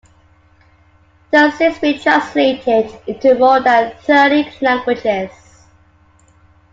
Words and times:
It 1.31 1.37
has 1.37 1.53
since 1.59 1.77
been 1.77 1.99
translated 1.99 2.89
into 3.05 3.37
more 3.37 3.61
than 3.61 3.93
thirty 3.97 4.51
languages. 4.59 5.29